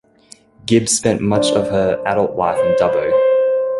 Gibbs 0.65 0.97
spent 0.97 1.21
much 1.21 1.51
of 1.51 1.69
her 1.69 2.01
adult 2.07 2.35
life 2.35 2.57
in 2.65 2.73
Dubbo. 2.73 3.11